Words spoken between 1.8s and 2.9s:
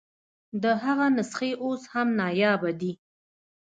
هم نایابه